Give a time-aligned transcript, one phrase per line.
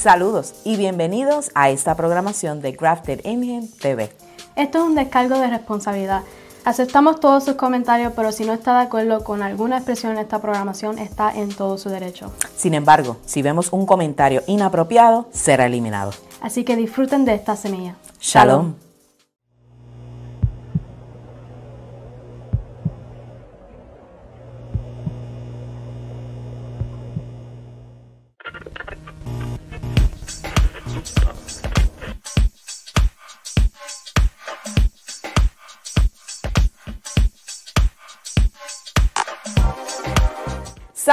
[0.00, 4.10] Saludos y bienvenidos a esta programación de Grafted Engine TV.
[4.56, 6.22] Esto es un descargo de responsabilidad.
[6.64, 10.40] Aceptamos todos sus comentarios, pero si no está de acuerdo con alguna expresión en esta
[10.40, 12.32] programación, está en todo su derecho.
[12.56, 16.12] Sin embargo, si vemos un comentario inapropiado, será eliminado.
[16.40, 17.96] Así que disfruten de esta semilla.
[18.22, 18.72] Shalom.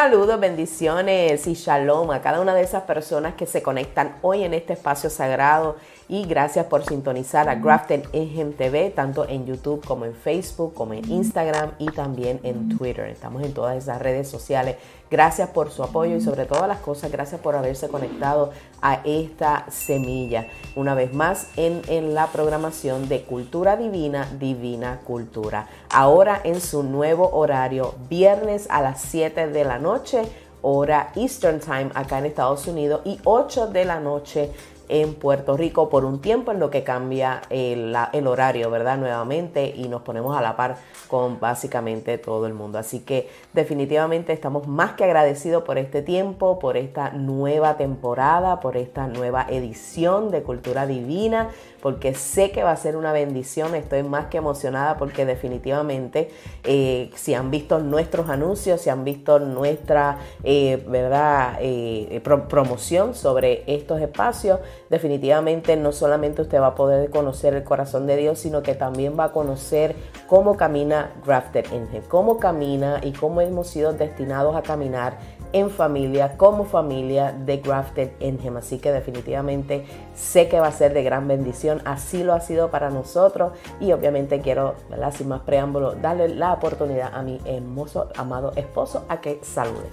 [0.09, 4.53] Saludos, bendiciones y shalom a cada una de esas personas que se conectan hoy en
[4.53, 5.75] este espacio sagrado
[6.09, 10.93] y gracias por sintonizar a Grafton Engine TV, tanto en YouTube como en Facebook, como
[10.93, 13.07] en Instagram y también en Twitter.
[13.09, 14.77] Estamos en todas esas redes sociales.
[15.11, 19.65] Gracias por su apoyo y sobre todas las cosas, gracias por haberse conectado a esta
[19.69, 20.47] semilla.
[20.75, 25.67] Una vez más en, en la programación de Cultura Divina, Divina Cultura.
[25.89, 30.21] Ahora en su nuevo horario, viernes a las 7 de la noche
[30.61, 34.51] hora Eastern Time acá en Estados Unidos y 8 de la noche
[34.89, 38.97] en Puerto Rico por un tiempo en lo que cambia el, el, horario, ¿verdad?
[38.97, 42.77] Nuevamente y nos ponemos a la par con básicamente todo el mundo.
[42.77, 48.77] Así que definitivamente estamos más que agradecidos por este tiempo, por esta nueva temporada, por
[48.77, 51.49] esta nueva edición de Cultura Divina,
[51.87, 53.73] porque sé que va a ser una bendición.
[53.73, 56.29] Estoy más que emocionada porque definitivamente
[56.65, 61.59] eh, si han visto nuestros anuncios, si han visto nuestra eh, ¿verdad?
[61.61, 64.59] Eh, promoción sobre estos espacios,
[64.89, 69.17] definitivamente no solamente usted va a poder conocer el corazón de Dios, sino que también
[69.17, 69.95] va a conocer
[70.27, 75.19] cómo camina Grafted Angel, cómo camina y cómo hemos sido destinados a caminar
[75.53, 78.57] en familia, como familia de Grafted Angel.
[78.57, 79.85] Así que definitivamente
[80.15, 83.91] sé que va a ser de gran bendición, así lo ha sido para nosotros y
[83.91, 84.73] obviamente quiero,
[85.11, 89.89] sin más preámbulo, darle la oportunidad a mi hermoso, amado esposo a que salude.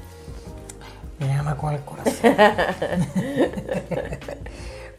[1.18, 2.34] Me llama con el corazón.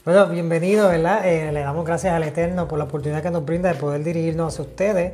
[0.06, 1.25] Bueno, bienvenido, ¿verdad?
[1.25, 4.53] Eh, le damos gracias al Eterno por la oportunidad que nos brinda de poder dirigirnos
[4.53, 5.13] hacia ustedes.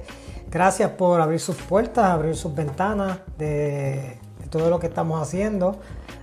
[0.51, 4.17] Gracias por abrir sus puertas, abrir sus ventanas de,
[4.49, 5.79] todo lo que estamos haciendo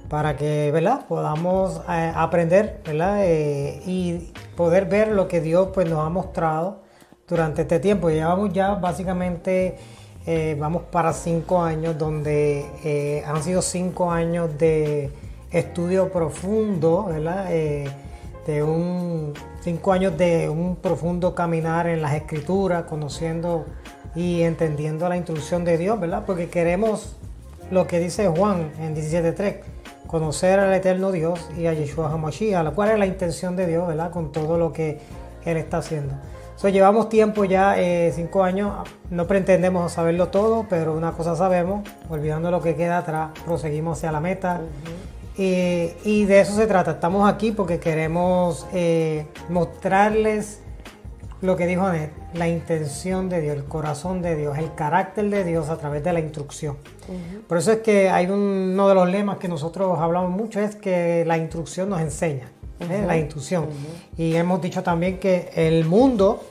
[0.08, 1.06] para que, ¿verdad?
[1.06, 3.24] Podamos eh, aprender, ¿verdad?
[3.24, 6.82] Eh, y poder ver lo que Dios pues, nos ha mostrado
[7.26, 8.10] durante este tiempo.
[8.10, 9.76] Llevamos ya básicamente,
[10.58, 15.10] vamos para cinco años, donde han sido cinco años de
[15.50, 17.46] estudio profundo, ¿verdad?
[17.48, 23.66] de un cinco años de un profundo caminar en las escrituras, conociendo
[24.14, 26.24] y entendiendo la instrucción de Dios, ¿verdad?
[26.26, 27.16] Porque queremos
[27.70, 29.56] lo que dice Juan en 17.3,
[30.08, 33.86] conocer al eterno Dios y a Yeshua HaMashiach, la cual es la intención de Dios,
[33.86, 34.10] ¿verdad?
[34.10, 34.98] Con todo lo que
[35.44, 36.14] Él está haciendo.
[36.56, 38.72] So, llevamos tiempo ya, eh, cinco años,
[39.10, 44.10] no pretendemos saberlo todo, pero una cosa sabemos, olvidando lo que queda atrás, proseguimos hacia
[44.10, 44.62] la meta.
[45.36, 46.92] Eh, y de eso se trata.
[46.92, 50.60] Estamos aquí porque queremos eh, mostrarles
[51.40, 55.44] lo que dijo Anet, la intención de Dios, el corazón de Dios, el carácter de
[55.44, 56.76] Dios a través de la instrucción.
[57.46, 61.24] Por eso es que hay uno de los lemas que nosotros hablamos mucho, es que
[61.26, 62.48] la instrucción nos enseña,
[62.80, 63.04] ¿eh?
[63.06, 63.66] la instrucción.
[64.16, 66.42] Y hemos dicho también que el mundo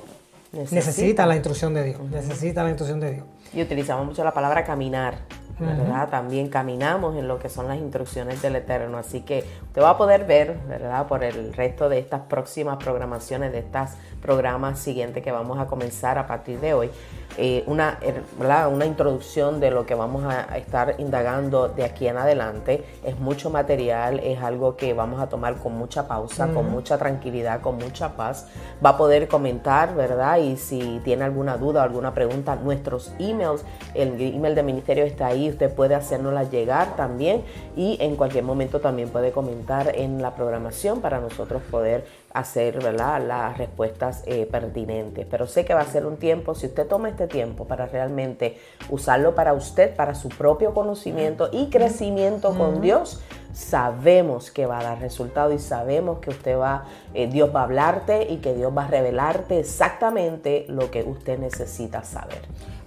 [0.72, 3.26] necesita, la instrucción de Dios, necesita la instrucción de Dios.
[3.54, 5.16] Y utilizamos mucho la palabra caminar.
[5.60, 6.10] ¿Verdad?
[6.10, 8.98] También caminamos en lo que son las instrucciones del Eterno.
[8.98, 11.08] Así que te va a poder ver, ¿verdad?
[11.08, 13.92] Por el resto de estas próximas programaciones, de estos
[14.22, 16.90] programas siguientes que vamos a comenzar a partir de hoy.
[17.38, 18.24] Eh, una, er,
[18.72, 22.84] una introducción de lo que vamos a estar indagando de aquí en adelante.
[23.04, 27.62] Es mucho material, es algo que vamos a tomar con mucha pausa, con mucha tranquilidad,
[27.62, 28.48] con mucha paz.
[28.84, 30.38] Va a poder comentar, ¿verdad?
[30.38, 33.64] Y si tiene alguna duda o alguna pregunta, nuestros emails,
[33.94, 37.44] el email de ministerio está ahí, usted puede hacérnosla llegar también
[37.76, 42.06] y en cualquier momento también puede comentar en la programación para nosotros poder
[42.40, 43.22] hacer ¿verdad?
[43.26, 45.26] las respuestas eh, pertinentes.
[45.30, 48.58] Pero sé que va a ser un tiempo, si usted toma este tiempo para realmente
[48.90, 53.22] usarlo para usted, para su propio conocimiento y crecimiento con Dios,
[53.54, 57.64] sabemos que va a dar resultado y sabemos que usted va, eh, Dios va a
[57.64, 62.42] hablarte y que Dios va a revelarte exactamente lo que usted necesita saber.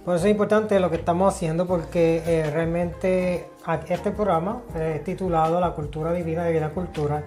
[0.05, 3.49] Por eso es importante lo que estamos haciendo porque eh, realmente
[3.87, 7.23] este programa es titulado La cultura divina, de vida cultura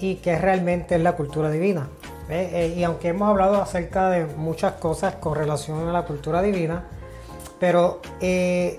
[0.00, 1.88] y qué realmente es la cultura divina.
[2.28, 6.84] Eh, y aunque hemos hablado acerca de muchas cosas con relación a la cultura divina,
[7.58, 8.78] pero eh,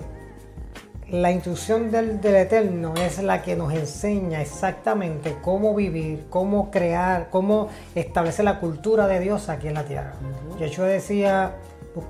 [1.10, 7.28] la instrucción del, del, Eterno es la que nos enseña exactamente cómo vivir, cómo crear,
[7.28, 10.14] cómo establecer la cultura de Dios aquí en la tierra.
[10.22, 11.56] Uh Yeshua decía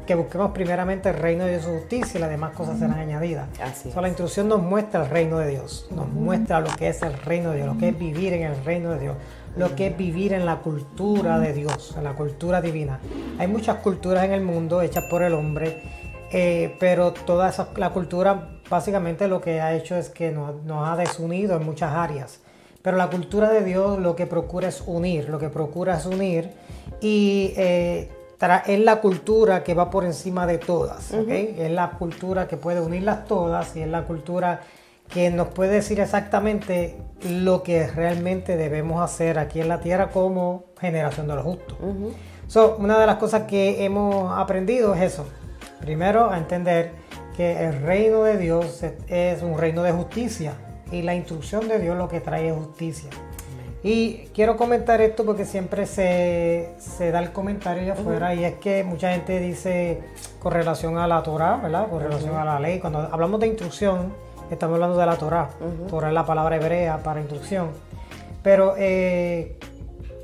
[0.07, 3.49] que busquemos primeramente el reino de su justicia y las demás cosas serán añadidas.
[3.61, 7.15] Así la instrucción nos muestra el reino de Dios, nos muestra lo que es el
[7.15, 9.17] reino de Dios, lo que es vivir en el reino de Dios,
[9.57, 13.01] lo que es vivir en la cultura de Dios, en la cultura divina.
[13.39, 15.83] Hay muchas culturas en el mundo hechas por el hombre,
[16.31, 20.89] eh, pero toda esa, la cultura básicamente lo que ha hecho es que nos, nos
[20.89, 22.41] ha desunido en muchas áreas.
[22.83, 26.51] Pero la cultura de Dios lo que procura es unir, lo que procura es unir
[27.01, 28.11] y eh,
[28.67, 33.25] es la cultura que va por encima de todas, es la cultura que puede unirlas
[33.27, 34.61] todas y es la cultura
[35.09, 36.97] que nos puede decir exactamente
[37.29, 41.77] lo que realmente debemos hacer aquí en la tierra como generación de los justos.
[42.79, 45.27] una de las cosas que hemos aprendido es eso.
[45.81, 46.93] Primero, a entender
[47.37, 50.55] que el reino de Dios es un reino de justicia
[50.91, 53.11] y la instrucción de Dios lo que trae es justicia.
[53.85, 56.71] Y quiero comentar esto porque siempre se,
[57.11, 60.01] da el comentario allá afuera y es que mucha gente dice
[60.39, 61.89] con relación a la Torah, ¿verdad?
[61.91, 62.79] Con relación a la ley.
[62.79, 64.13] Cuando hablamos de instrucción,
[64.51, 65.51] estamos hablando de la Torah.
[65.89, 67.71] Torah es la palabra hebrea para instrucción.
[68.45, 69.59] Pero eh,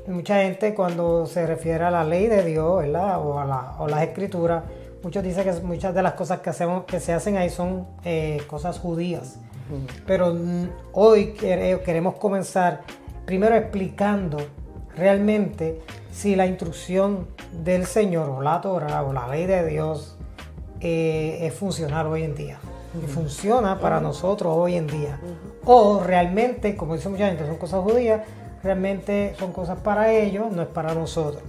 [0.07, 3.19] mucha gente cuando se refiere a la ley de Dios, ¿verdad?
[3.19, 4.63] O a, la, o las escrituras,
[5.03, 8.41] muchos dicen que muchas de las cosas que, hacemos, que se hacen ahí son eh,
[8.47, 9.37] cosas judías.
[10.07, 10.33] Pero
[10.93, 12.81] hoy queremos comenzar
[13.29, 14.39] primero explicando
[14.95, 17.27] realmente si la instrucción
[17.63, 20.17] del Señor o la Torah o la ley de Dios
[20.81, 22.57] eh, es funcional hoy en día.
[22.99, 25.19] Y funciona para nosotros hoy en día.
[25.63, 28.21] O realmente, como dice mucha gente, son cosas judías,
[28.63, 31.43] realmente son cosas para ellos, no es para nosotros.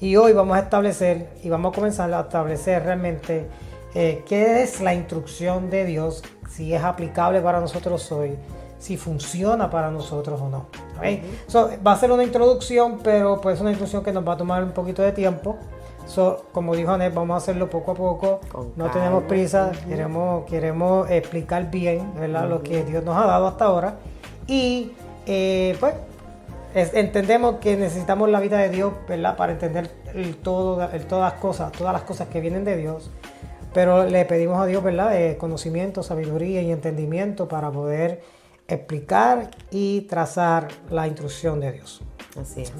[0.00, 3.46] Y hoy vamos a establecer y vamos a comenzar a establecer realmente
[3.94, 8.36] eh, qué es la instrucción de Dios, si es aplicable para nosotros hoy
[8.84, 10.66] si funciona para nosotros o no.
[11.86, 14.72] va a ser una introducción, pero pues una introducción que nos va a tomar un
[14.72, 15.56] poquito de tiempo.
[16.52, 18.40] como dijo Anet, vamos a hacerlo poco a poco.
[18.76, 23.96] no tenemos prisa, queremos, queremos explicar bien lo que Dios nos ha dado hasta ahora.
[24.46, 24.92] Y
[25.24, 25.94] eh, pues
[26.74, 29.34] entendemos que necesitamos la vida de Dios ¿verdad?
[29.38, 29.88] para entender
[30.42, 33.10] todo, todas las cosas, todas las cosas que vienen de Dios.
[33.72, 35.18] Pero le pedimos a Dios ¿verdad?
[35.18, 42.02] Eh, conocimiento, sabiduría y entendimiento para poder explicar y trazar la instrucción de Dios.
[42.40, 42.72] Así es.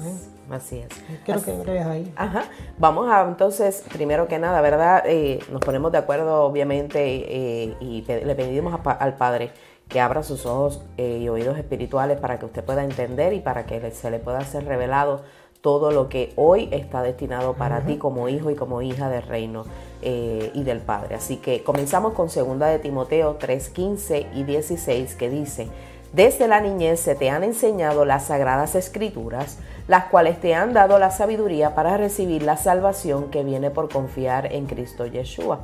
[0.49, 0.87] Así es.
[1.23, 2.13] Quiero que veas ahí.
[2.15, 2.45] Ajá.
[2.77, 5.03] Vamos a entonces, primero que nada, ¿verdad?
[5.05, 9.51] Eh, nos ponemos de acuerdo, obviamente, eh, y le pedimos al Padre
[9.87, 13.65] que abra sus ojos eh, y oídos espirituales para que usted pueda entender y para
[13.65, 15.23] que se le pueda ser revelado
[15.65, 19.65] todo lo que hoy está destinado para ti como hijo y como hija del reino
[20.03, 21.15] eh, y del Padre.
[21.15, 25.67] Así que comenzamos con 2 de Timoteo 3, 15 y 16 que dice,
[26.13, 29.57] desde la niñez se te han enseñado las sagradas escrituras,
[29.87, 34.53] las cuales te han dado la sabiduría para recibir la salvación que viene por confiar
[34.53, 35.61] en Cristo Yeshua.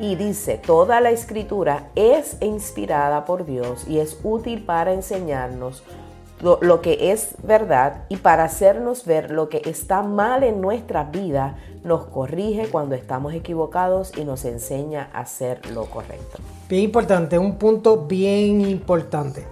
[0.00, 5.84] Y dice, toda la escritura es inspirada por Dios y es útil para enseñarnos
[6.40, 11.56] lo, que es verdad y para hacernos ver lo que está mal en nuestra vida,
[11.84, 16.38] nos corrige cuando estamos equivocados y nos enseña a hacer lo correcto.
[16.68, 19.44] Bien importante, un punto bien importante.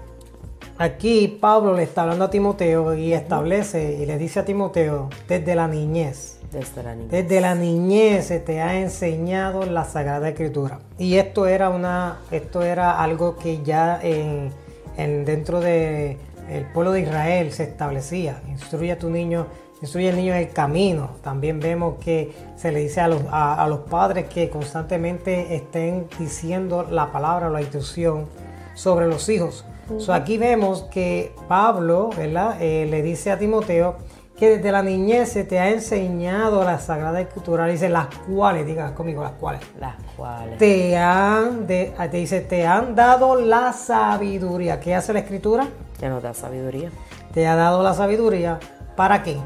[0.79, 5.55] Aquí Pablo le está hablando a Timoteo y establece y le dice a Timoteo desde
[5.55, 6.39] la niñez.
[6.53, 7.11] Desde la niñez.
[7.11, 10.81] Desde la niñez se te ha enseñado la Sagrada Escritura.
[10.99, 14.53] Y esto era una, esto era algo que ya en
[14.97, 16.19] dentro de
[16.51, 18.41] el pueblo de Israel se establecía.
[18.49, 19.47] Instruye a tu niño,
[19.81, 21.11] instruye al niño en el camino.
[21.23, 26.87] También vemos que se le dice a los, a, los padres que constantemente estén diciendo
[26.89, 28.27] la palabra o la instrucción
[28.75, 29.65] sobre los hijos.
[30.09, 32.61] aquí vemos que Pablo ¿verdad?
[32.61, 33.97] Eh, le dice a Timoteo
[34.37, 38.95] que desde la niñez se te ha enseñado la Sagrada Escritura, dice las cuales, diga
[38.95, 39.63] conmigo las cuales.
[39.81, 40.59] Las cuales.
[40.59, 44.79] Te han, te dice, te han dado la sabiduría.
[44.79, 45.67] ¿Qué hace la Escritura?
[45.99, 46.91] Que nos da sabiduría.
[47.33, 48.59] Te ha dado la sabiduría.
[48.97, 49.37] ¿Para qué?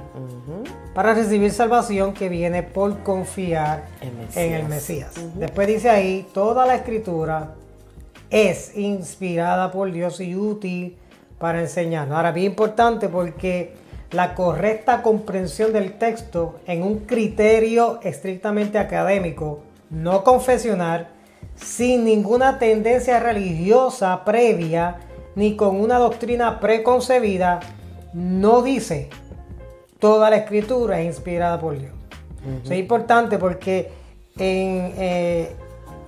[0.94, 3.84] Para recibir salvación que viene por confiar
[4.34, 5.12] en el Mesías.
[5.34, 7.54] Después dice ahí, toda la escritura
[8.30, 10.96] es inspirada por Dios y útil
[11.38, 12.16] para enseñarnos.
[12.16, 13.74] Ahora, bien importante porque
[14.12, 21.08] la correcta comprensión del texto en un criterio estrictamente académico, no confesional,
[21.56, 25.00] sin ninguna tendencia religiosa previa,
[25.34, 27.60] ni con una doctrina preconcebida,
[28.12, 29.08] no dice
[29.98, 31.92] toda la escritura es inspirada por Dios.
[32.72, 33.92] es importante porque
[34.38, 35.54] en, eh,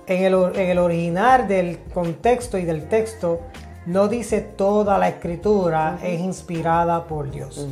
[0.07, 3.41] en el, or- en el original del contexto y del texto
[3.85, 7.67] no dice toda la escritura es inspirada por Dios.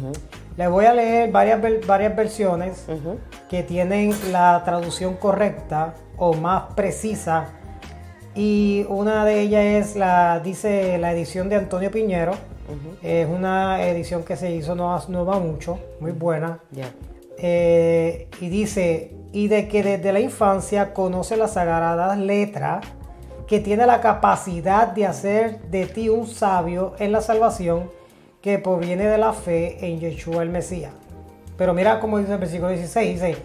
[0.57, 2.85] Les voy a leer varias, varias versiones
[3.49, 7.47] que tienen la traducción correcta o más precisa
[8.35, 12.33] y una de ellas es la dice la edición de Antonio Piñero.
[13.01, 16.59] Es una edición que se hizo no, no va mucho, muy buena.
[16.71, 16.89] Ya.
[17.37, 22.85] Eh, y dice, y de que desde la infancia conoce las sagradas letras,
[23.47, 27.89] que tiene la capacidad de hacer de ti un sabio en la salvación
[28.41, 30.93] que proviene de la fe en Yeshua el Mesías.
[31.57, 33.37] Pero mira cómo dice el versículo 16, dice,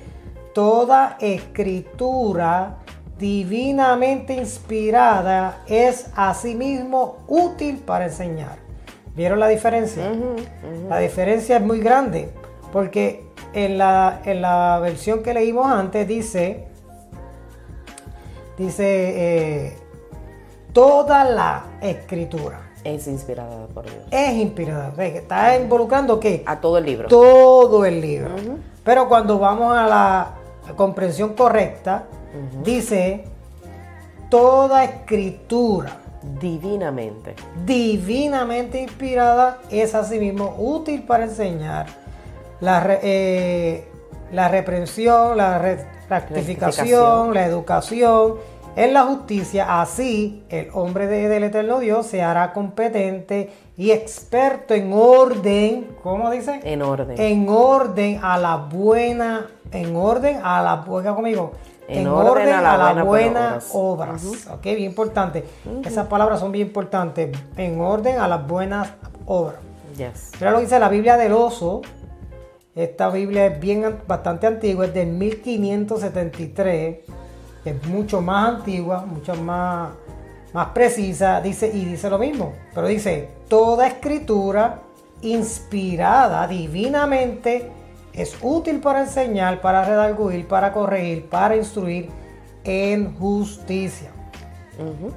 [0.55, 2.79] toda escritura
[3.19, 8.59] divinamente inspirada es asimismo útil para enseñar.
[9.15, 10.13] ¿Vieron la diferencia?
[10.89, 12.31] La diferencia es muy grande,
[12.73, 16.67] porque en la, en la versión que leímos antes dice,
[18.59, 19.79] dice, eh,
[20.75, 24.05] toda la escritura Es inspirada por Dios.
[24.11, 24.93] es inspirada.
[25.03, 26.43] Está involucrando qué?
[26.45, 27.09] A todo el libro.
[27.09, 28.33] todo el libro.
[28.85, 30.35] Pero cuando vamos a la
[30.77, 32.05] comprensión correcta,
[32.65, 33.25] dice
[34.31, 35.99] toda escritura
[36.41, 37.37] Divinamente.
[37.65, 41.87] divinamente inspirada es asimismo útil para enseñar
[42.61, 43.89] la, re- eh,
[44.33, 47.35] la reprensión, la re- rectificación, Rectificación.
[47.35, 48.35] la educación
[48.75, 49.81] en la justicia.
[49.81, 56.31] Así el hombre de- del eterno Dios se hará competente y experto en orden, ¿cómo
[56.31, 56.61] dice?
[56.65, 57.21] En orden.
[57.21, 61.53] En orden a la buena, en orden a la buena conmigo.
[61.89, 64.25] En, En orden, orden a a la la buena buena obras.
[64.51, 65.45] Ok, bien importante.
[65.85, 67.37] Esas palabras son bien importantes.
[67.57, 68.89] En orden a las buenas
[69.27, 69.61] obras.
[69.97, 70.33] Yes.
[70.41, 71.83] Mira lo que dice la Biblia del oso.
[72.75, 76.99] Esta Biblia es bien an- bastante antigua, es del 1573.
[77.65, 79.91] Es mucho más antigua, mucho más,
[80.53, 81.41] más precisa.
[81.41, 82.53] Dice, y dice lo mismo.
[82.75, 84.81] Pero dice, toda escritura
[85.23, 87.71] inspirada divinamente
[88.17, 92.09] es útil para enseñar, para redarguir, para corregir, para instruir
[92.65, 94.11] en justicia.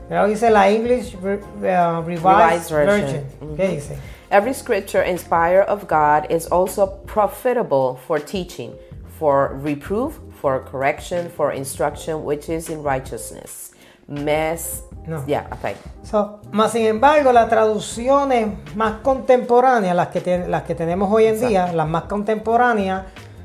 [0.08, 3.02] Pero dice la English uh, Revised, Revised Version.
[3.02, 3.58] Version.
[3.58, 3.98] ¿Qué dice?
[4.32, 8.74] Every scripture inspired of God is also profitable for teaching,
[9.18, 13.72] for reproof, for correction, for instruction, which is in righteousness.
[14.08, 14.84] Mess.
[15.10, 15.26] No.
[15.26, 15.76] Yeah, hasta ahí.
[16.04, 21.26] So, más sin embargo, las traducciones más contemporáneas, las que, te- las que tenemos hoy
[21.26, 23.04] en día, las más contemporáneas,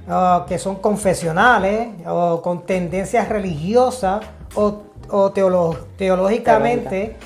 [0.09, 4.21] ah, que son confesionales o con tendencias religiosas
[4.55, 7.17] o, o teolo- teológicamente,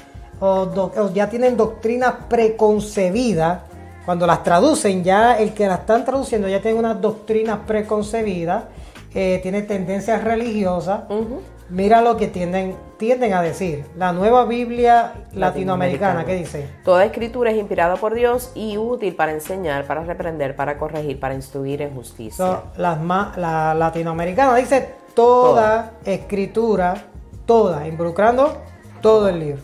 [0.40, 3.61] o, do- o ya tienen doctrinas preconcebidas,
[4.04, 8.64] cuando las traducen, ya el que las están traduciendo ya tiene unas doctrinas preconcebidas,
[9.14, 11.00] eh, tiene tendencias religiosas.
[11.70, 13.84] Mira lo que tienden, tienden a decir.
[13.96, 16.66] La nueva Biblia latinoamericana, ¿qué dice?
[16.82, 21.34] Toda escritura es inspirada por Dios y útil para enseñar, para reprender, para corregir, para
[21.34, 22.44] instruir en justicia.
[22.44, 26.94] So, las ma- la latinoamericana dice toda escritura,
[27.44, 28.56] toda, involucrando
[29.02, 29.62] todo el libro.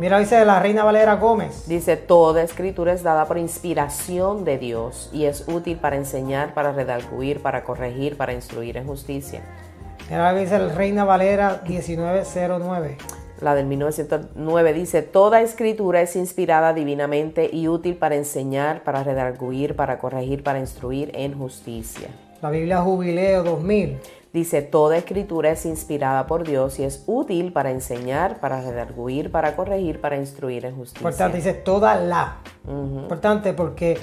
[0.00, 1.66] Mira, dice la Reina Valera Gómez.
[1.66, 6.72] Dice, toda escritura es dada por inspiración de Dios y es útil para enseñar, para
[6.72, 9.40] redarguir, para corregir, para instruir en justicia.
[10.08, 12.96] Que dice la Reina Valera 1909.
[13.40, 19.74] La del 1909 dice, toda escritura es inspirada divinamente y útil para enseñar, para redarguir,
[19.74, 22.08] para corregir, para instruir en justicia.
[22.40, 23.98] La Biblia Jubileo 2000.
[24.32, 29.56] Dice, toda escritura es inspirada por Dios y es útil para enseñar, para redarguir, para
[29.56, 31.00] corregir, para instruir en justicia.
[31.00, 32.38] Importante, dice toda la.
[32.66, 33.98] Importante porque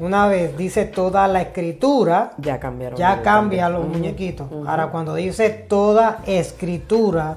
[0.00, 2.98] una vez dice toda la escritura, ya cambiaron.
[2.98, 4.48] ya cambia los muñequitos.
[4.66, 7.36] Ahora, cuando dice toda escritura,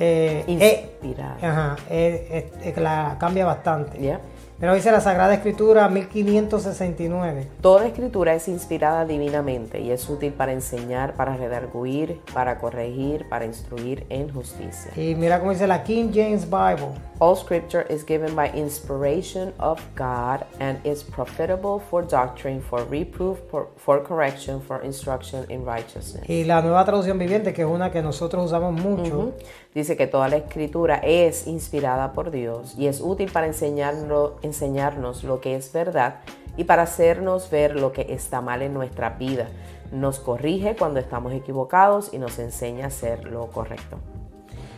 [0.00, 1.36] eh, Inspirada.
[1.40, 4.00] ajá, eh, la cambia bastante.
[4.02, 4.18] Ya.
[4.60, 7.48] Pero dice la Sagrada Escritura 1569.
[7.60, 13.46] Toda escritura es inspirada divinamente y es útil para enseñar, para redarguir, para corregir, para
[13.46, 14.92] instruir en justicia.
[14.96, 16.90] Y mira cómo dice la King James Bible.
[17.18, 23.38] All scripture is given by inspiration of God and is profitable for doctrine, for reproof,
[23.50, 26.28] for, for correction, for instruction in righteousness.
[26.28, 29.32] Y la nueva traducción viviente, que es una que nosotros usamos mucho.
[29.74, 35.40] Dice que toda la escritura es inspirada por Dios y es útil para enseñarnos lo
[35.40, 36.20] que es verdad
[36.56, 39.48] y para hacernos ver lo que está mal en nuestra vida.
[39.90, 43.98] Nos corrige cuando estamos equivocados y nos enseña a hacer lo correcto.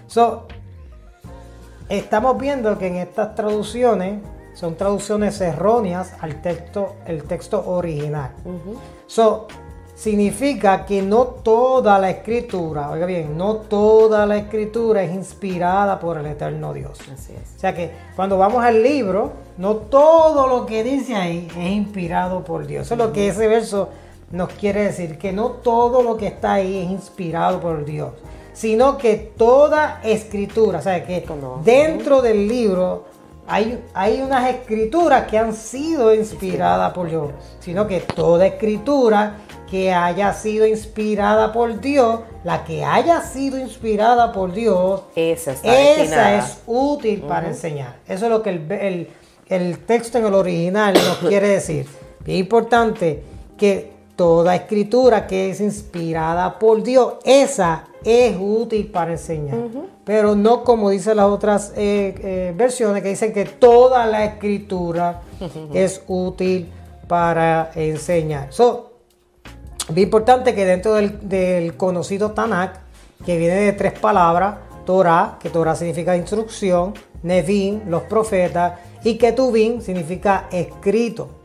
[0.06, 0.46] So,
[1.90, 4.22] estamos viendo que en estas traducciones
[4.54, 8.30] son traducciones erróneas al texto, el texto original.
[9.06, 9.46] So,
[9.96, 16.18] significa que no toda la escritura, oiga bien, no toda la escritura es inspirada por
[16.18, 17.00] el eterno Dios.
[17.12, 17.56] Así es.
[17.56, 22.44] O sea que cuando vamos al libro, no todo lo que dice ahí es inspirado
[22.44, 22.86] por Dios.
[22.86, 23.88] Eso es lo que ese verso
[24.30, 28.10] nos quiere decir, que no todo lo que está ahí es inspirado por Dios,
[28.52, 31.24] sino que toda escritura, o sea que
[31.64, 33.04] dentro del libro
[33.46, 39.36] hay, hay unas escrituras que han sido inspiradas por Dios, sino que toda escritura
[39.70, 45.68] que haya sido inspirada por Dios, la que haya sido inspirada por Dios, Esa está
[46.04, 47.96] esa es útil para enseñar.
[48.08, 49.08] Eso es lo que el, el-
[49.48, 51.86] el texto en el original nos quiere decir.
[52.24, 53.22] Bien importante
[53.56, 59.56] que toda escritura que es inspirada por Dios, esa es útil para enseñar.
[60.04, 65.20] Pero no como dicen las otras eh, eh, versiones que dicen que toda la escritura
[65.74, 66.68] es útil
[67.06, 68.48] para enseñar.
[68.52, 68.85] So,
[69.88, 72.80] Bien importante que dentro del, del conocido Tanakh,
[73.24, 78.74] que viene de tres palabras, Torah, que Torah significa instrucción, Nevin, los profetas,
[79.04, 81.40] y Ketuvim significa escrito.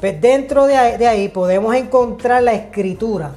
[0.00, 3.32] Pues dentro de ahí, de ahí podemos encontrar la escritura.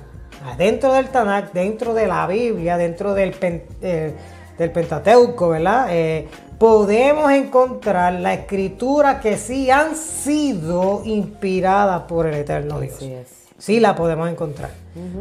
[0.57, 4.13] Dentro del Tanakh, dentro de la Biblia, dentro del, pen- eh,
[4.57, 5.87] del Pentateuco, ¿verdad?
[5.89, 6.27] Eh,
[6.57, 12.95] podemos encontrar la escritura que sí han sido inspiradas por el Eterno Dios.
[12.95, 13.42] Así es.
[13.63, 14.71] Sí la podemos encontrar.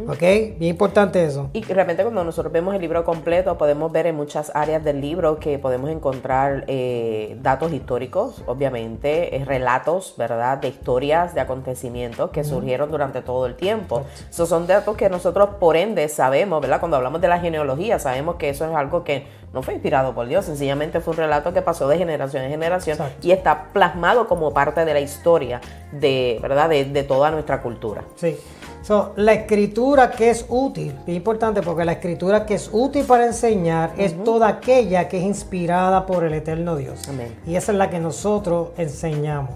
[0.05, 0.19] ¿Ok?
[0.19, 1.49] Bien importante eso.
[1.53, 5.39] Y realmente cuando nosotros vemos el libro completo podemos ver en muchas áreas del libro
[5.39, 10.57] que podemos encontrar eh, datos históricos, obviamente, eh, relatos, ¿verdad?
[10.57, 14.03] De historias, de acontecimientos que surgieron durante todo el tiempo.
[14.29, 16.81] Esos son datos que nosotros por ende sabemos, ¿verdad?
[16.81, 20.27] Cuando hablamos de la genealogía sabemos que eso es algo que no fue inspirado por
[20.27, 23.27] Dios, sencillamente fue un relato que pasó de generación en generación Exacto.
[23.27, 26.69] y está plasmado como parte de la historia de, ¿verdad?
[26.69, 28.03] De, de toda nuestra cultura.
[28.15, 28.35] Sí.
[28.81, 33.25] So, la escritura que es útil, bien importante porque la escritura que es útil para
[33.25, 37.07] enseñar es toda aquella que es inspirada por el eterno Dios.
[37.07, 37.33] Amén.
[37.45, 39.51] Y esa es la que nosotros enseñamos.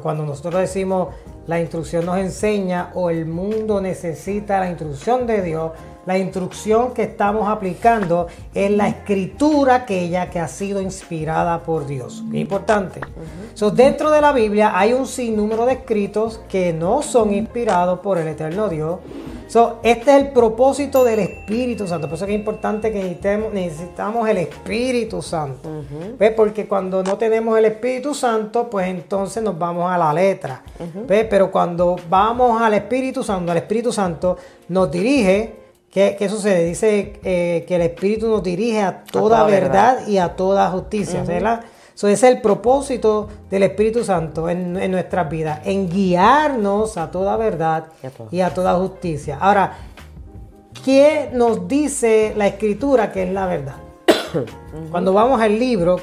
[0.00, 1.08] Cuando nosotros decimos
[1.46, 5.72] la instrucción nos enseña o el mundo necesita la instrucción de Dios,
[6.06, 11.86] la instrucción que estamos aplicando es la escritura que ella que ha sido inspirada por
[11.86, 12.22] Dios.
[12.26, 13.00] Bien importante.
[13.54, 18.18] So, dentro de la Biblia hay un sinnúmero de escritos que no son inspirados por
[18.18, 18.98] el eterno Dios.
[19.46, 22.08] So, este es el propósito del Espíritu Santo.
[22.08, 25.68] Por eso que es importante que necesitemos, necesitamos el Espíritu Santo.
[26.18, 26.32] ¿Ves?
[26.32, 30.62] Porque cuando no tenemos el Espíritu Santo, pues entonces nos vamos a la letra.
[31.06, 31.26] ¿Ves?
[31.28, 34.38] Pero cuando vamos al Espíritu Santo, al Espíritu Santo
[34.68, 35.61] nos dirige.
[35.92, 36.64] ¿Qué, qué sucede?
[36.64, 40.08] Dice eh, que el Espíritu nos dirige a toda, toda verdad, verdad.
[40.08, 41.22] y a toda justicia.
[41.22, 41.64] ¿verdad?
[41.92, 47.10] So, ese es el propósito del Espíritu Santo en, en nuestras vidas, en guiarnos a
[47.10, 49.36] toda verdad Y a toda y a toda justicia.
[49.38, 49.74] Ahora,
[50.82, 53.76] ¿qué nos dice la Escritura que es la verdad?
[54.90, 56.00] Cuando vamos al libro,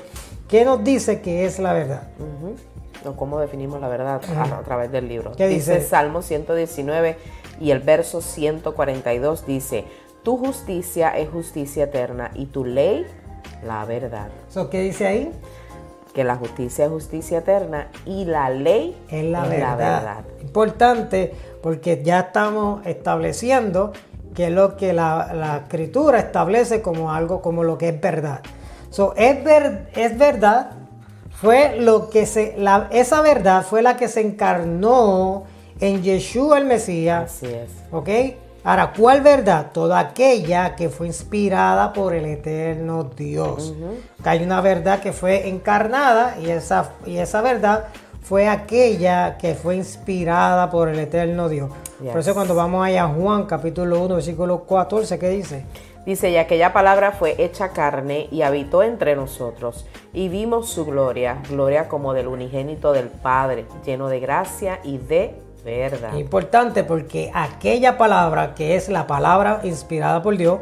[0.47, 2.03] ¿qué nos dice que es la verdad?
[3.05, 5.31] O cómo definimos la verdad a, a través del libro.
[5.35, 5.81] ¿Qué dice?
[5.81, 9.85] Salmo 119 y el verso 142 dice,
[10.23, 13.05] tu justicia es justicia eterna y tu ley
[13.65, 14.27] la verdad.
[14.49, 15.31] So, ¿Qué dice ahí?
[16.13, 20.23] Que la justicia es justicia eterna y la ley Es la verdad.
[20.41, 23.93] Importante porque ya estamos estableciendo
[24.35, 28.41] que es lo que la, la escritura establece como algo como lo que es verdad.
[28.89, 30.71] So, es, ver- es verdad,
[31.31, 35.43] fue lo que se, la- esa verdad fue la que se encarnó
[35.79, 37.31] en Yeshua el Mesías.
[37.35, 37.69] Así es.
[37.91, 38.09] ¿Ok?
[38.63, 39.67] Ahora, ¿cuál verdad?
[39.73, 43.73] Toda aquella que fue inspirada por el eterno Dios.
[44.21, 47.85] Que hay una verdad que fue encarnada y esa, y esa verdad
[48.21, 51.71] fue aquella que fue inspirada por el eterno Dios.
[51.99, 52.33] Por eso Yes.
[52.33, 55.65] cuando vamos allá a Juan capítulo 1, versículo 14, ¿qué dice?
[56.05, 61.41] Dice, y aquella palabra fue hecha carne y habitó entre nosotros, y vimos su gloria,
[61.49, 66.13] gloria como del unigénito del Padre, lleno de gracia y de verdad.
[66.15, 70.59] Importante porque aquella palabra que es la palabra inspirada por Dios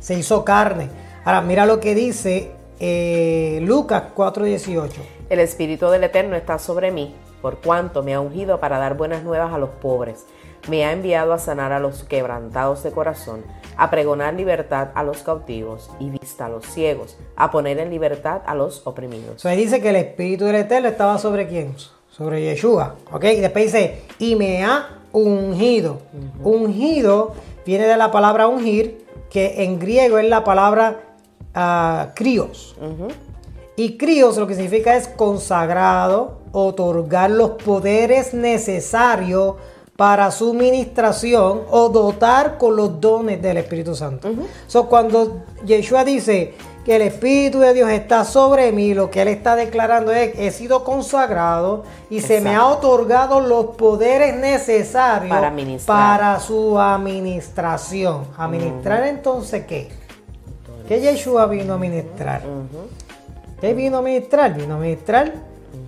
[0.00, 0.88] se hizo carne.
[1.24, 4.92] Ahora, mira lo que dice eh, Lucas 4:18.
[5.30, 9.22] El Espíritu del Eterno está sobre mí, por cuanto me ha ungido para dar buenas
[9.22, 10.24] nuevas a los pobres.
[10.68, 13.44] Me ha enviado a sanar a los quebrantados de corazón,
[13.76, 18.42] a pregonar libertad a los cautivos y vista a los ciegos, a poner en libertad
[18.46, 19.44] a los oprimidos.
[19.46, 21.74] Ahí dice que el Espíritu del Eterno estaba sobre quién?
[22.18, 22.96] Sobre Yeshua.
[23.12, 23.24] ¿Ok?
[23.24, 25.98] Y después dice, y me ha ungido.
[26.42, 27.32] Ungido
[27.64, 31.00] viene de la palabra ungir, que en griego es la palabra
[31.54, 32.76] ah, krios.
[33.76, 39.54] Y krios lo que significa es consagrado, otorgar los poderes necesarios
[39.96, 44.28] para su ministración o dotar con los dones del Espíritu Santo.
[44.66, 46.54] So, cuando Yeshua dice
[46.88, 50.46] que el Espíritu de Dios está sobre mí, lo que él está declarando es que
[50.46, 55.52] he sido consagrado y se me ha otorgado los poderes necesarios Para
[55.84, 58.24] para su administración.
[58.38, 59.90] ¿Administrar entonces qué?
[60.88, 62.40] ¿Qué Yeshua vino a ministrar?
[63.60, 64.54] ¿Qué vino a ministrar?
[64.54, 65.34] Vino a ministrar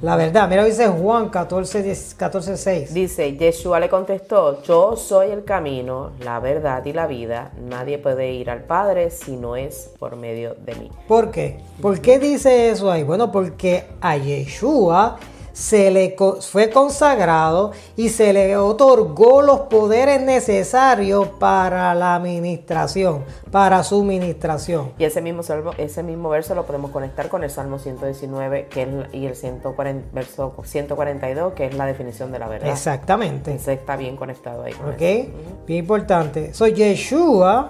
[0.03, 0.49] la verdad.
[0.49, 2.95] Mira, dice Juan 14, 10, 14 6.
[2.95, 7.53] Dice, Yeshua le contestó, yo soy el camino, la verdad y la vida.
[7.61, 10.91] Nadie puede ir al Padre si no es por medio de mí.
[11.07, 11.59] ¿Por qué?
[11.81, 13.03] ¿Por qué dice eso ahí?
[13.03, 15.19] Bueno, porque a Yeshua
[15.61, 23.85] se le fue consagrado y se le otorgó los poderes necesarios para la administración, para
[23.85, 24.93] su ministración.
[24.97, 28.83] Y ese mismo, salmo- ese mismo verso lo podemos conectar con el Salmo 119 que
[28.85, 32.71] es, y el 140, verso 142, que es la definición de la verdad.
[32.71, 33.55] Exactamente.
[33.55, 34.73] Ese está bien conectado ahí.
[34.73, 35.03] con ¿Ok?
[35.03, 35.29] eso.
[35.67, 36.55] Bien importante.
[36.55, 37.69] Soy Yeshua,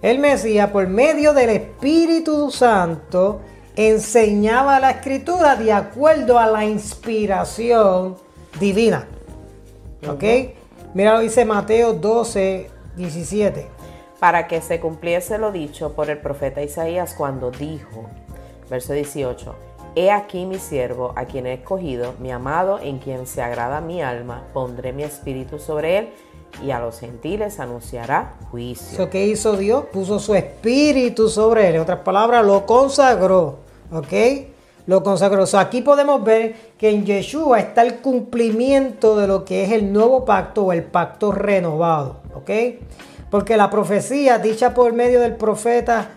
[0.00, 3.40] el Mesías, por medio del Espíritu Santo,
[3.76, 8.16] enseñaba la escritura de acuerdo a la inspiración
[8.58, 9.06] divina.
[10.08, 10.24] ¿Ok?
[10.94, 13.66] Mira lo dice Mateo 12, 17.
[14.18, 18.08] Para que se cumpliese lo dicho por el profeta Isaías cuando dijo,
[18.68, 19.54] verso 18,
[19.94, 24.00] He aquí mi siervo, a quien he escogido, mi amado, en quien se agrada mi
[24.00, 26.08] alma, pondré mi espíritu sobre él,
[26.64, 28.92] y a los gentiles anunciará juicio.
[28.92, 31.74] Eso que hizo Dios, puso su espíritu sobre él.
[31.76, 33.58] En otras palabras, lo consagró.
[33.92, 34.12] ¿Ok?
[34.86, 35.44] Lo consagró.
[35.58, 40.24] Aquí podemos ver que en Yeshua está el cumplimiento de lo que es el nuevo
[40.24, 42.16] pacto o el pacto renovado.
[42.34, 42.50] ¿Ok?
[43.30, 46.10] Porque la profecía dicha por medio del profeta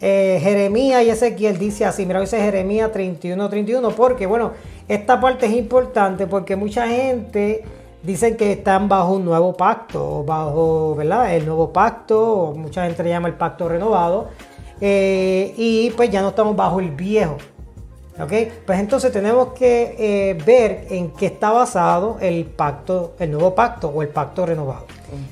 [0.00, 2.06] eh, Jeremías y Ezequiel dice así.
[2.06, 3.90] Mira, dice Jeremías 31, 31.
[3.90, 4.52] Porque, bueno,
[4.88, 7.64] esta parte es importante porque mucha gente
[8.02, 11.34] dicen que están bajo un nuevo pacto, bajo, ¿verdad?
[11.34, 14.28] El nuevo pacto, mucha gente le llama el pacto renovado,
[14.84, 17.36] eh, y pues ya no estamos bajo el viejo.
[18.20, 18.32] ¿Ok?
[18.66, 23.88] Pues entonces tenemos que eh, ver en qué está basado el pacto, el nuevo pacto
[23.88, 24.86] o el pacto renovado.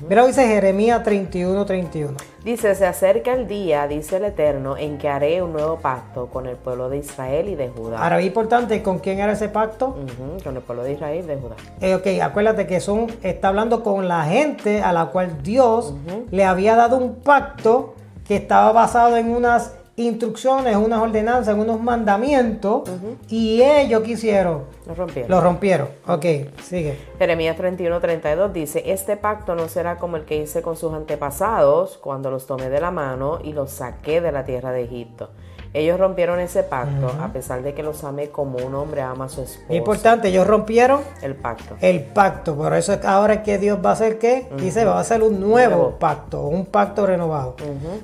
[0.07, 2.17] Mira, dice Jeremías 31, 31.
[2.43, 6.45] Dice, se acerca el día, dice el Eterno, en que haré un nuevo pacto con
[6.47, 8.01] el pueblo de Israel y de Judá.
[8.01, 9.95] Ahora, importante, ¿con quién era ese pacto?
[10.43, 11.55] Con el pueblo de Israel y de Judá.
[11.81, 15.93] Eh, ok, acuérdate que son, está hablando con la gente a la cual Dios
[16.31, 17.95] le había dado un pacto
[18.31, 22.83] que estaba basado en unas instrucciones, unas ordenanzas, en unos mandamientos
[23.27, 25.29] y ellos quisieron, Lo rompieron.
[25.29, 25.89] lo rompieron.
[26.07, 26.25] Ok,
[26.63, 26.97] sigue.
[27.19, 31.97] Jeremías 31, 32 dice, este pacto no será como el que hice con sus antepasados
[31.97, 35.31] cuando los tomé de la mano y los saqué de la tierra de Egipto.
[35.73, 39.29] Ellos rompieron ese pacto a pesar de que los amé como un hombre ama a
[39.29, 39.65] su esposa.
[39.69, 41.77] Es importante, ellos rompieron El pacto.
[41.79, 44.49] el pacto, por eso es que ahora es que Dios va a hacer qué?
[44.57, 45.91] Dice, va a hacer un nuevo Nuevo.
[45.99, 47.55] pacto, un pacto renovado.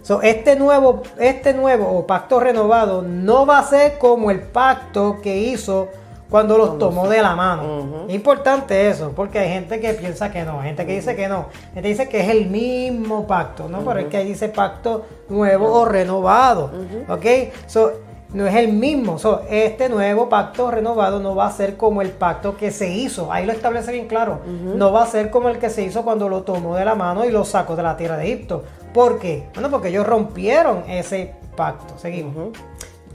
[0.02, 5.18] So, este nuevo, este nuevo o pacto renovado no va a ser como el pacto
[5.22, 5.90] que hizo
[6.30, 8.06] cuando los tomó de la mano.
[8.10, 11.88] Importante eso, porque hay gente que piensa que no, gente que dice que no, gente
[11.88, 13.80] dice que es el mismo pacto, ¿no?
[13.82, 16.72] Pero es que ahí dice pacto nuevo o renovado,
[17.08, 17.26] ¿ok?
[17.68, 17.92] So,
[18.34, 19.18] no es el mismo.
[19.20, 23.32] So, este nuevo pacto renovado no va a ser como el pacto que se hizo.
[23.32, 24.40] Ahí lo establece bien claro.
[24.46, 27.26] No va a ser como el que se hizo cuando lo tomó de la mano
[27.26, 28.64] y lo sacó de la tierra de Egipto.
[28.94, 29.48] ¿Por qué?
[29.54, 31.98] Bueno, porque ellos rompieron ese pacto.
[31.98, 32.50] Seguimos.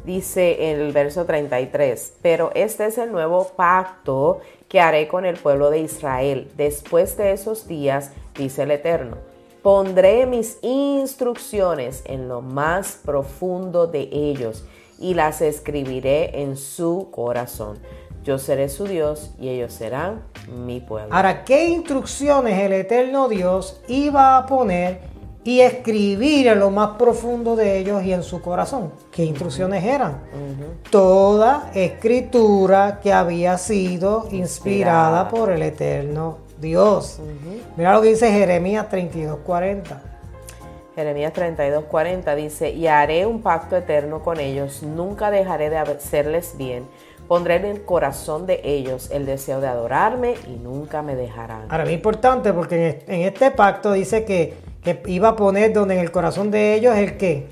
[0.05, 5.71] Dice el verso 33, pero este es el nuevo pacto que haré con el pueblo
[5.71, 6.51] de Israel.
[6.57, 9.19] Después de esos días, dice el Eterno,
[9.63, 14.65] pondré mis instrucciones en lo más profundo de ellos
[14.99, 17.79] y las escribiré en su corazón.
[18.25, 20.23] Yo seré su Dios y ellos serán
[20.65, 21.15] mi pueblo.
[21.15, 25.12] Ahora, ¿qué instrucciones el eterno Dios iba a poner
[25.45, 28.93] y escribir en lo más profundo de ellos y en su corazón?
[29.11, 30.21] ¿Qué instrucciones eran?
[30.91, 35.29] Toda escritura que había sido inspirada Inspirada.
[35.29, 37.19] por el eterno Dios.
[37.77, 40.01] Mira lo que dice Jeremías 32:40.
[40.95, 46.55] Jeremías 32, 40 dice, y haré un pacto eterno con ellos, nunca dejaré de hacerles
[46.59, 46.87] bien,
[47.29, 51.63] pondré en el corazón de ellos el deseo de adorarme y nunca me dejarán.
[51.71, 56.01] Ahora, es importante porque en este pacto dice que, que iba a poner donde en
[56.01, 57.49] el corazón de ellos el qué?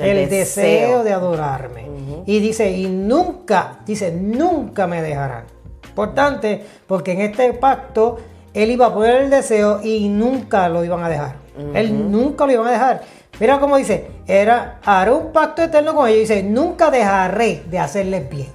[0.00, 0.64] El, el deseo.
[0.64, 1.04] deseo.
[1.04, 1.86] de adorarme.
[2.26, 5.44] Y dice, y nunca, dice, nunca me dejarán.
[5.88, 8.18] Importante porque en este pacto
[8.54, 11.36] él iba a poner el deseo y nunca lo iban a dejar.
[11.74, 13.02] Él nunca lo iban a dejar.
[13.38, 16.28] Mira cómo dice, era, haré un pacto eterno con ellos.
[16.28, 18.48] Dice, nunca dejaré de hacerles bien.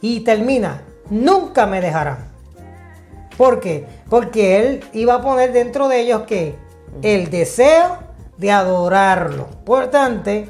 [0.00, 2.28] Y termina, nunca me dejarán.
[3.36, 3.84] ¿Por qué?
[4.08, 6.56] Porque Él iba a poner dentro de ellos que
[7.02, 7.98] el deseo
[8.36, 9.48] de adorarlo.
[9.50, 10.48] Importante,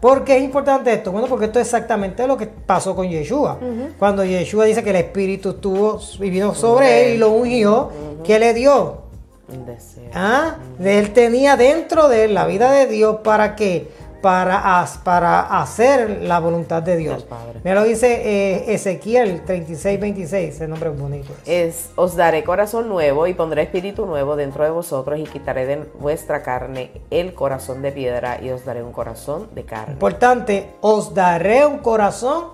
[0.00, 1.12] ¿por qué es importante esto?
[1.12, 3.58] Bueno, porque esto es exactamente lo que pasó con Yeshua.
[3.98, 7.90] Cuando Yeshua dice que el Espíritu estuvo viviendo sobre él y lo ungió,
[8.24, 9.02] ¿qué le dio?
[9.48, 10.10] Un deseo.
[10.14, 10.56] ¿Ah?
[10.82, 13.90] Él tenía dentro de él la vida de Dios para que
[14.22, 17.24] para, para hacer la voluntad de Dios.
[17.24, 17.60] Padre.
[17.64, 21.32] Me lo dice eh, Ezequiel 36, 26, ese nombre es bonito.
[21.44, 25.76] Es, os daré corazón nuevo y pondré espíritu nuevo dentro de vosotros y quitaré de
[25.98, 29.94] vuestra carne el corazón de piedra y os daré un corazón de carne.
[29.94, 32.46] Importante, os daré un corazón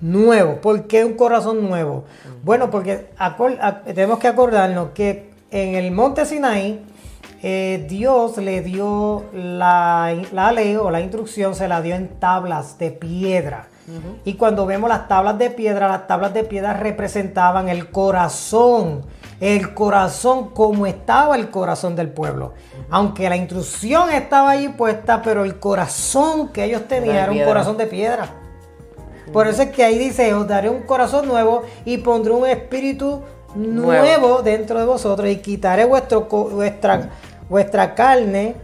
[0.00, 0.60] nuevo.
[0.60, 2.04] ¿Por qué un corazón nuevo?
[2.42, 3.06] Bueno, porque
[3.94, 6.84] tenemos que acordarnos que en el monte Sinaí,
[7.46, 12.78] eh, Dios le dio la, la ley o la instrucción, se la dio en tablas
[12.78, 13.68] de piedra.
[14.24, 19.02] Y cuando vemos las tablas de piedra, las tablas de piedra representaban el corazón,
[19.40, 22.54] el corazón como estaba el corazón del pueblo.
[22.88, 27.76] Aunque la instrucción estaba allí puesta, pero el corazón que ellos tenían Era un corazón
[27.76, 28.26] de piedra.
[29.34, 33.20] Por eso es que ahí dice, os daré un corazón nuevo y pondré un espíritu
[33.54, 34.42] nuevo, Nuevo.
[34.42, 37.10] dentro de vosotros y quitaré vuestro, vuestra,
[37.48, 38.56] vuestra carne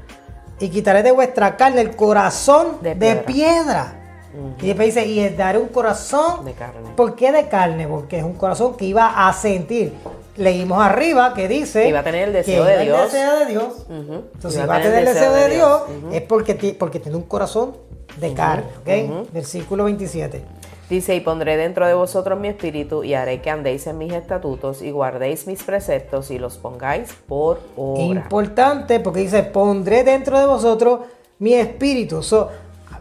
[0.59, 3.97] y quitaré de vuestra carne el corazón de De piedra.
[4.61, 6.91] Y después dice, y daré un corazón De carne.
[6.95, 7.89] ¿Por qué de carne?
[7.89, 9.93] Porque es un corazón que iba a sentir.
[10.37, 12.99] Leímos arriba que dice Que iba a tener el deseo que de Dios.
[12.99, 13.65] El deseo de Dios.
[13.89, 14.25] Ujú.
[14.35, 17.25] Entonces, Iba si va a tener el deseo de Dios, es porque, porque tiene un
[17.25, 17.77] corazón
[18.19, 18.65] de carne.
[18.81, 19.33] ¿ok?
[19.33, 20.60] Versículo 27.
[20.91, 24.83] Dice, y pondré dentro de vosotros mi espíritu y haré que andéis en mis estatutos
[24.83, 28.03] y guardéis mis preceptos y los pongáis por obra.
[28.21, 31.01] Importante porque dice, pondré dentro de vosotros
[31.39, 32.23] mi espíritu.
[32.25, 32.49] So,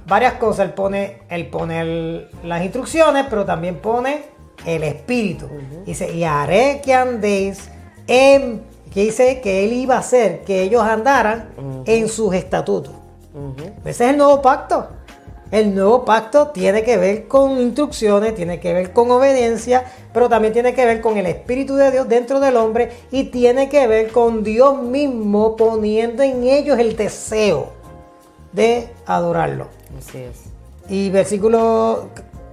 [0.05, 0.67] varias cosas.
[0.67, 4.21] Él pone, él pone el- las instrucciones, pero también pone
[4.67, 5.47] el espíritu.
[5.83, 7.69] Dice, y haré que andéis
[8.07, 8.61] en...
[8.93, 11.49] Que dice que él iba a hacer que ellos andaran
[11.85, 12.93] en sus estatutos.
[13.85, 14.87] Ese es el nuevo pacto.
[15.51, 19.83] El nuevo pacto tiene que ver con instrucciones, tiene que ver con obediencia,
[20.13, 23.67] pero también tiene que ver con el Espíritu de Dios dentro del hombre y tiene
[23.67, 27.71] que ver con Dios mismo poniendo en ellos el deseo
[28.53, 29.67] de adorarlo.
[29.97, 30.37] Así es.
[30.87, 32.09] Y versículo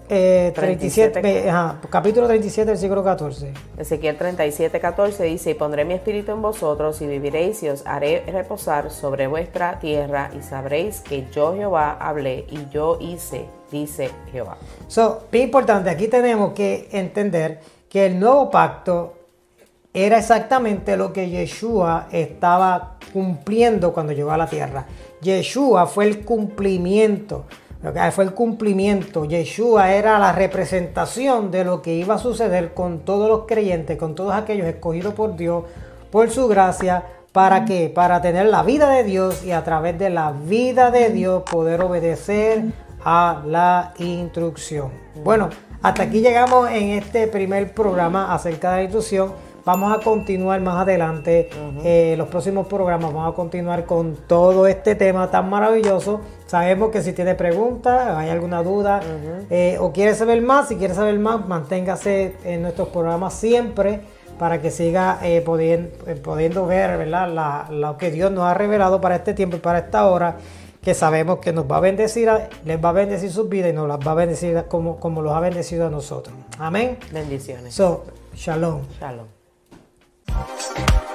[0.09, 1.51] eh, 37, 37.
[1.51, 3.53] ajá, capítulo 37, versículo 14.
[3.79, 8.25] Ezequiel 37, 14 dice, y pondré mi espíritu en vosotros y viviréis y os haré
[8.27, 14.57] reposar sobre vuestra tierra y sabréis que yo Jehová hablé y yo hice, dice Jehová.
[14.88, 19.14] So, bien importante, aquí tenemos que entender que el nuevo pacto
[19.92, 24.85] era exactamente lo que Yeshua estaba cumpliendo cuando llegó a la tierra.
[25.23, 27.47] Yeshua fue el cumplimiento.
[28.12, 29.25] Fue el cumplimiento.
[29.25, 34.14] Yeshua era la representación de lo que iba a suceder con todos los creyentes, con
[34.14, 35.64] todos aquellos escogidos por Dios,
[36.11, 37.05] por su gracia.
[37.33, 37.90] ¿Para qué?
[37.94, 41.83] Para tener la vida de Dios y a través de la vida de Dios poder
[41.83, 42.64] obedecer
[43.05, 44.90] a la instrucción.
[45.22, 45.51] Bueno,
[45.83, 49.33] hasta aquí llegamos en este primer programa acerca de la instrucción.
[49.66, 51.50] Vamos a continuar más adelante,
[51.83, 56.20] eh, los próximos programas, vamos a continuar con todo este tema tan maravilloso.
[56.46, 59.00] Sabemos que si tiene preguntas, hay alguna duda
[59.50, 64.02] eh, o quiere saber más, si quiere saber más, manténgase en nuestros programas siempre
[64.38, 67.29] para que siga eh, podien- eh, pudiendo ver ¿verdad?
[67.29, 70.37] La- lo que Dios nos ha revelado para este tiempo y para esta hora,
[70.81, 72.31] que sabemos que nos va a bendecir,
[72.64, 75.33] les va a bendecir sus vidas y nos las va a bendecir como, como los
[75.35, 76.37] ha bendecido a nosotros.
[76.61, 76.98] Amén.
[77.12, 77.74] Bendiciones.
[77.74, 78.05] So,
[78.37, 78.83] shalom.
[79.00, 79.36] Shalom.
[80.38, 81.06] Thank you.